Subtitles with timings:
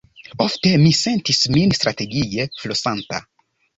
[0.45, 3.21] Ofte mi sentis min strategie flosanta.